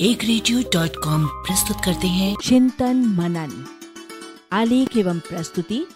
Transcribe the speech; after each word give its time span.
एक 0.00 0.24
radio 0.24 0.60
dot 0.60 0.96
com 1.04 1.26
प्रस्तुत 1.26 1.76
करते 1.84 2.06
हैं। 2.06 2.36
चिंतन 2.44 2.96
मनन 2.96 3.66
आलेख 4.52 4.96
एवं 4.96 5.18
प्रस्तुति 5.18 5.86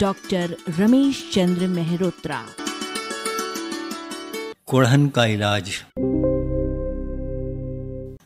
डॉक्टर 0.00 0.56
रमेश 0.78 1.30
चंद्र 1.32 1.66
मेहरोत्रा। 1.66 2.44
कुड़हन 4.66 5.08
का 5.08 5.24
इलाज। 5.26 5.70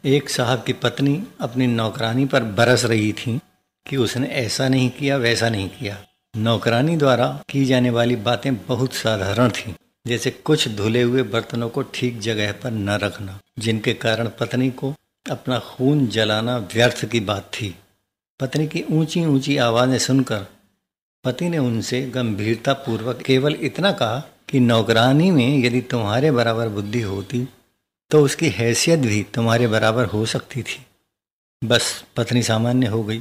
एक 0.05 0.31
साहब 0.31 0.65
की 0.67 0.73
पत्नी 0.73 1.23
अपनी 1.41 1.67
नौकरानी 1.67 2.25
पर 2.25 2.43
बरस 2.43 2.85
रही 2.85 3.13
थी 3.13 3.41
कि 3.87 3.97
उसने 3.97 4.27
ऐसा 4.27 4.69
नहीं 4.69 4.91
किया 4.91 5.17
वैसा 5.17 5.49
नहीं 5.49 5.69
किया। 5.69 5.99
नौकरानी 6.37 6.97
द्वारा 6.97 7.43
की 7.49 7.65
जाने 7.65 7.91
वाली 7.91 8.17
बातें 8.17 8.57
बहुत 8.57 8.95
साधारण 8.95 9.51
थीं। 9.51 9.75
जैसे 10.07 10.31
कुछ 10.31 10.69
धुले 10.69 11.03
हुए 11.03 11.23
बर्तनों 11.25 11.69
को 11.69 11.83
ठीक 11.95 12.19
जगह 12.21 12.53
पर 12.53 12.71
न 12.71 12.99
रखना, 12.99 13.39
जिनके 13.59 13.95
कारण 13.95 14.29
पत्नी 14.41 14.71
को 14.73 14.95
अपना 15.27 15.59
खून 15.59 16.07
जलाना 16.07 16.57
व्यर्थ 16.75 17.05
की 17.05 17.21
बात 17.23 17.51
थी। 17.55 17.75
पत्नी 18.41 18.67
की 18.67 18.85
ऊँची 18.93 19.25
ऊँची 19.27 19.57
आवाज़ें 19.57 19.99
सुनकर 19.99 20.47
पति 21.25 21.49
ने 21.49 21.59
उनसे 21.59 22.01
गंभीरता 22.11 22.73
पूर्वक 22.73 23.23
केवल 23.23 23.57
इतना 23.61 23.93
कहा 23.93 24.19
कि 24.49 24.61
नौकरानी 24.61 25.31
में 25.31 25.59
यदि 25.59 25.81
तुम्हारे 25.81 26.31
बराबर 26.31 26.69
बुद्धि 26.69 27.01
होती 27.03 27.47
तो 28.11 28.23
उसकी 28.25 28.49
हैसियत 28.49 29.01
भी 29.01 29.23
तुम्हारे 29.35 29.67
बराबर 29.67 30.05
हो 30.05 30.25
सकती 30.27 30.63
थी। 30.63 30.85
बस 31.63 32.05
पत्नी 32.17 32.43
सामान्य 32.43 32.87
हो 32.87 33.03
गई 33.05 33.21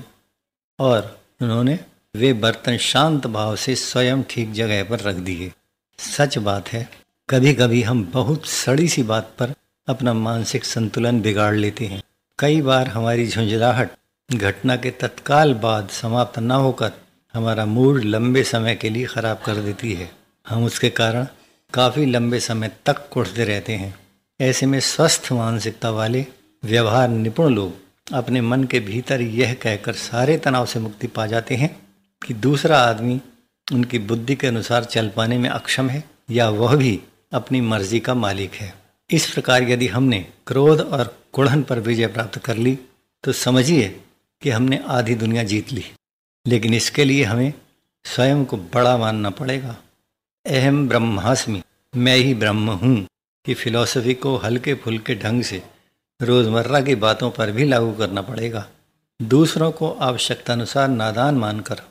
और 0.79 1.17
उन्होंने 1.41 1.79
वे 2.15 2.31
बर्तन 2.35 2.77
शांत 2.77 3.27
भाव 3.27 3.55
से 3.55 3.75
स्वयं 3.75 4.23
ठीक 4.29 4.51
जगह 4.53 4.83
पर 4.83 4.99
रख 4.99 5.15
दिए। 5.15 5.51
सच 5.99 6.37
बात 6.37 6.69
है 6.69 6.87
कभी 7.29 7.53
कभी 7.53 7.81
हम 7.81 8.03
बहुत 8.13 8.45
सड़ी 8.45 8.87
सी 8.87 9.03
बात 9.03 9.31
पर 9.39 9.53
अपना 9.87 10.13
मानसिक 10.13 10.65
संतुलन 10.65 11.21
बिगाड़ 11.21 11.55
लेते 11.55 11.85
हैं। 11.85 12.01
कई 12.39 12.61
बार 12.61 12.87
हमारी 12.87 13.27
झुंझलाहट 13.27 13.89
घटना 14.29 14.75
के 14.75 14.91
तत्काल 14.91 15.53
बाद 15.53 15.89
समाप्त 15.89 16.39
न 16.39 16.51
होकर 16.51 16.91
हमारा 17.33 17.65
मूड 17.65 18.03
लंबे 18.03 18.43
समय 18.43 18.75
के 18.75 18.89
लिए 18.89 19.05
खराब 19.05 19.41
कर 19.45 19.55
देती 19.55 19.93
है। 19.93 20.09
हम 20.47 20.65
उसके 20.65 20.89
कारण 20.89 21.27
काफ़ी 21.73 22.05
लंबे 22.05 22.39
समय 22.39 22.71
तक 22.85 23.07
कुटते 23.09 23.43
रहते 23.43 23.73
हैं। 23.73 23.93
ऐसे 24.39 24.65
में 24.65 24.79
स्वस्थ 24.79 25.31
मानसिकता 25.31 25.89
वाले 25.91 26.25
व्यवहार 26.63 27.07
निपुण 27.07 27.53
लोग 27.53 28.13
अपने 28.13 28.41
मन 28.41 28.63
के 28.63 28.79
भीतर 28.79 29.21
यह 29.21 29.53
कहकर 29.53 29.93
सारे 29.93 30.37
तनाव 30.37 30.65
से 30.65 30.79
मुक्ति 30.79 31.07
पा 31.07 31.25
जाते 31.25 31.55
हैं 31.55 31.75
कि 32.21 32.33
दूसरा 32.33 32.79
आदमी 32.79 33.21
उनकी 33.67 33.99
बुद्धि 33.99 34.35
के 34.35 34.47
अनुसार 34.47 34.83
चल 34.83 35.09
पाने 35.09 35.37
में 35.37 35.49
अक्षम 35.49 35.89
है 35.89 36.03
या 36.31 36.49
वह 36.49 36.75
भी 36.75 36.99
अपनी 37.33 37.61
मर्ज़ी 37.61 37.99
का 37.99 38.13
मालिक 38.13 38.53
है। 38.53 38.73
इस 39.09 39.29
प्रकार 39.29 39.63
यदि 39.63 39.87
हमने 39.87 40.19
क्रोध 40.47 40.81
और 40.81 41.15
कुड़न 41.33 41.61
पर 41.63 41.79
विजय 41.79 42.07
प्राप्त 42.07 42.37
कर 42.37 42.57
ली 42.57 42.77
तो 43.23 43.31
समझिए 43.31 43.87
कि 44.41 44.49
हमने 44.49 44.79
आधी 44.87 45.15
दुनिया 45.15 45.43
जीत 45.43 45.71
ली। 45.73 45.85
लेकिन 46.45 46.73
इसके 46.73 47.03
लिए 47.05 47.23
हमें 47.23 47.53
स्वयं 48.05 48.43
को 48.45 48.57
बड़ा 48.57 48.97
मानना 48.97 49.29
पड़ेगा। 49.29 49.75
अहम 50.45 50.87
ब्रह्मास्मि, 50.87 51.61
मैं 51.93 52.15
ही 52.17 52.33
ब्रह्म 52.33 52.71
हूँ 52.71 53.05
कि 53.45 53.53
फिलॉसफी 53.53 54.13
को 54.13 54.35
हल्के 54.37 54.73
फुल्के 54.73 55.15
ढंग 55.15 55.43
से 55.43 55.61
रोज़मर्रा 56.19 56.81
की 56.81 56.95
बातों 56.95 57.29
पर 57.31 57.51
भी 57.51 57.65
लागू 57.65 57.91
करना 57.93 58.21
पड़ेगा। 58.21 58.65
दूसरों 59.19 59.71
को 59.71 59.89
आवश्यकता 60.01 60.53
अनुसार 60.53 60.87
नादान 60.87 61.35
मानकर 61.35 61.81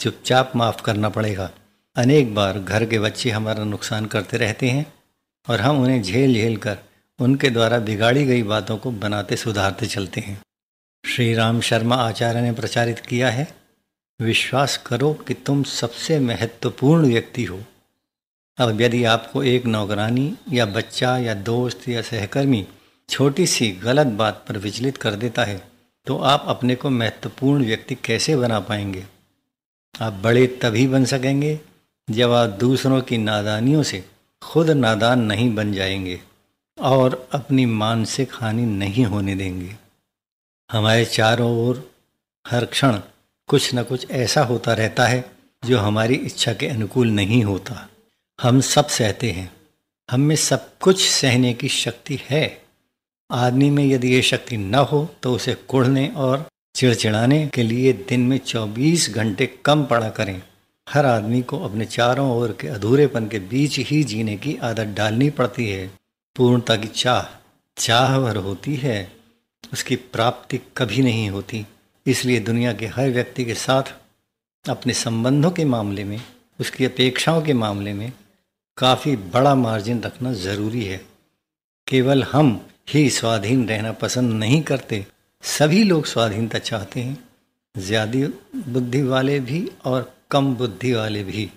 चुपचाप 0.00 0.52
माफ़ 0.56 0.82
करना 0.82 1.08
पड़ेगा। 1.08 1.50
अनेक 1.96 2.34
बार 2.34 2.58
घर 2.58 2.84
के 2.86 2.98
बच्चे 2.98 3.30
हमारा 3.30 3.64
नुकसान 3.64 4.06
करते 4.06 4.36
रहते 4.36 4.68
हैं 4.68 4.86
और 5.46 5.60
हम 5.60 5.82
उन्हें 5.82 6.02
झेल 6.02 6.34
झेल 6.34 6.56
कर 6.56 6.78
उनके 7.18 7.50
द्वारा 7.50 7.78
बिगाड़ी 7.78 8.24
गई 8.24 8.42
बातों 8.42 8.76
को 8.76 8.90
बनाते 8.90 9.36
सुधारते 9.36 9.86
चलते 9.86 10.20
हैं। 10.20 10.40
श्री 11.04 11.32
राम 11.34 11.60
शर्मा 11.60 11.96
आचार्य 11.96 12.40
ने 12.40 12.52
प्रचारित 12.52 12.98
किया 13.00 13.30
है, 13.30 13.46
विश्वास 14.20 14.76
करो 14.86 15.12
कि 15.28 15.34
तुम 15.34 15.62
सबसे 15.62 16.18
महत्वपूर्ण 16.20 17.06
व्यक्ति 17.06 17.44
हो। 17.44 17.60
अब 18.58 18.80
यदि 18.80 19.04
आपको 19.04 19.42
एक 19.42 19.66
नौकरानी 19.66 20.32
या 20.52 20.66
बच्चा 20.68 21.16
या 21.18 21.34
दोस्त 21.34 21.88
या 21.88 22.02
सहकर्मी 22.02 22.66
छोटी 23.08 23.46
सी 23.46 23.70
गलत 23.84 24.06
बात 24.16 24.44
पर 24.48 24.58
विचलित 24.58 24.96
कर 24.96 25.14
देता 25.14 25.44
है 25.44 25.60
तो 26.06 26.16
आप 26.24 26.44
अपने 26.48 26.74
को 26.74 26.90
महत्वपूर्ण 26.90 27.64
व्यक्ति 27.64 27.94
कैसे 28.04 28.36
बना 28.36 28.60
पाएँगे? 28.60 29.04
आप 30.00 30.12
बड़े 30.12 30.46
तभी 30.46 30.88
बन 30.88 31.04
सकेंगे 31.04 31.60
जब 32.10 32.32
आप 32.32 32.50
दूसरों 32.50 33.00
की 33.00 33.18
नादानियों 33.18 33.82
से 33.82 34.04
खुद 34.42 34.70
नादान 34.70 35.20
नहीं 35.20 35.54
बन 35.54 35.72
जाएँगे 35.72 36.20
और 36.80 37.28
अपनी 37.32 37.66
मानसिक 37.66 38.30
हानि 38.34 38.62
नहीं 38.62 39.04
होने 39.04 39.34
देंगे। 39.34 39.76
हमारे 40.72 41.04
चारों 41.04 41.68
ओर 41.68 41.90
हर 42.50 42.64
क्षण 42.64 43.00
कुछ 43.46 43.74
न 43.74 43.82
कुछ 43.82 44.10
ऐसा 44.10 44.42
होता 44.42 44.72
रहता 44.72 45.06
है 45.06 45.32
जो 45.64 45.78
हमारी 45.78 46.14
इच्छा 46.14 46.52
के 46.52 46.66
अनुकूल 46.66 47.08
नहीं 47.08 47.44
होता। 47.44 47.88
हम 48.42 48.60
सब 48.60 48.86
सहते 48.86 49.30
हैं। 49.30 49.52
हम 50.10 50.20
में 50.20 50.36
सब 50.36 50.78
कुछ 50.78 51.08
सहने 51.08 51.54
की 51.54 51.68
शक्ति 51.68 52.20
है। 52.30 52.62
आदमी 53.30 53.70
में 53.70 53.84
यदि 53.84 54.14
ये 54.14 54.22
शक्ति 54.22 54.56
न 54.56 54.74
हो 54.74 55.14
तो 55.22 55.34
उसे 55.34 55.54
कुढ़ने 55.54 56.08
और 56.08 56.48
चिड़चिड़ाने 56.80 57.48
के 57.48 57.62
लिए 57.62 57.92
दिन 57.92 58.20
में 58.20 58.38
24 58.38 59.10
घंटे 59.10 59.46
कम 59.64 59.84
पड़ा 59.84 60.10
करें। 60.10 60.42
हर 60.88 61.06
आदमी 61.06 61.42
को 61.42 61.58
अपने 61.58 61.84
चारों 61.84 62.30
ओर 62.30 62.58
के 62.60 62.68
अधूरेपन 62.68 63.28
के 63.28 63.38
बीच 63.38 63.78
ही 63.78 64.04
जीने 64.04 64.36
की 64.36 64.56
आदत 64.56 64.84
डालनी 64.84 65.30
पड़ती 65.30 65.68
है। 65.68 65.90
पूर्णता 66.36 66.76
की 66.76 66.88
चाह 66.88 67.48
चाह 67.76 68.18
भर 68.18 68.36
होती 68.36 68.74
है। 68.74 69.12
उसकी 69.72 69.96
प्राप्ति 69.96 70.60
कभी 70.76 71.02
नहीं 71.02 71.30
होती। 71.30 71.66
इसलिए 72.06 72.40
दुनिया 72.40 72.72
के 72.72 72.86
हर 72.86 73.10
व्यक्ति 73.10 73.44
के 73.44 73.54
साथ 73.54 73.82
अपने 74.68 74.92
संबंधों 74.92 75.50
के 75.50 75.64
मामले 75.64 76.04
में, 76.04 76.20
उसकी 76.60 76.84
अपेक्षाओं 76.84 77.42
के 77.42 77.52
मामले 77.52 77.92
में 77.92 78.12
काफ़ी 78.76 79.16
बड़ा 79.16 79.54
मार्जिन 79.54 80.00
रखना 80.00 80.32
ज़रूरी 80.32 80.84
है। 80.84 81.06
केवल 81.88 82.22
हम 82.22 82.66
ही 82.94 83.10
स्वाधीन 83.10 83.68
रहना 83.68 83.92
पसंद 83.92 84.32
नहीं 84.32 84.62
करते। 84.62 85.06
सभी 85.42 85.82
लोग 85.84 86.04
स्वाधीनता 86.06 86.58
चाहते 86.58 87.00
हैं, 87.00 87.16
ज़्यादा 87.74 88.28
बुद्धि 88.68 89.00
वाले 89.02 89.38
भी 89.40 89.60
और 89.84 90.12
कम 90.30 90.54
बुद्धि 90.54 90.92
वाले 90.92 91.22
भी। 91.24 91.50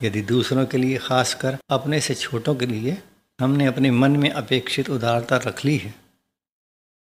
यदि 0.00 0.22
दूसरों 0.22 0.64
के 0.66 0.78
लिए, 0.78 0.98
खासकर 0.98 1.56
अपने 1.70 2.00
से 2.00 2.14
छोटों 2.14 2.54
के 2.54 2.66
लिए, 2.66 2.96
हमने 3.38 3.66
अपने 3.66 3.90
मन 3.90 4.16
में 4.16 4.28
अपेक्षित 4.30 4.90
उदारता 4.90 5.36
रख 5.38 5.64
ली 5.64 5.76
है 5.76 5.94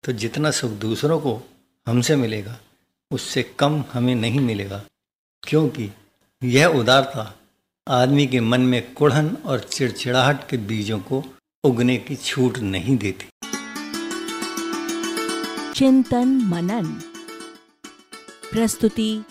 तो 0.04 0.12
जितना 0.14 0.52
सुख 0.52 0.72
दूसरों 0.80 1.20
को 1.20 1.42
हमसे 1.88 2.16
मिलेगा, 2.16 2.58
उससे 3.12 3.44
कम 3.60 3.84
हमें 3.94 4.16
नहीं 4.16 4.40
मिलेगा। 4.40 4.82
क्योंकि 5.44 5.90
यह 6.42 6.68
उदारता 6.70 7.34
आदमी 7.88 8.26
के 8.28 8.40
मन 8.42 8.62
में 8.64 8.94
कुढ़न 8.94 9.36
और 9.46 9.60
चिड़चिड़ाहट 9.62 10.50
के 10.50 10.58
बीजों 10.58 11.00
को 11.02 11.24
उगने 11.64 11.98
की 11.98 12.16
छूट 12.18 12.58
नहीं 12.60 12.98
देती। 12.98 13.28
चिंतन 15.76 16.28
मनन। 16.28 16.86
प्रस्तुति 18.52 19.24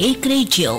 एक 0.00 0.26
रेडियो। 0.26 0.72